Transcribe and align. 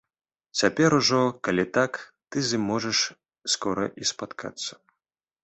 Цяпер 0.61 0.95
ужо, 0.99 1.19
калі 1.47 1.65
так, 1.77 1.99
ты 2.29 2.37
з 2.47 2.61
ім 2.61 2.65
можаш 2.71 3.03
скора 3.55 3.85
і 4.05 4.13
спаткацца. 4.15 4.73